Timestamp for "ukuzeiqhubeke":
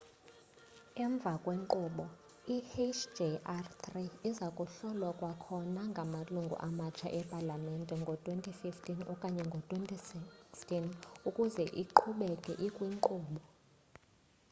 11.29-12.53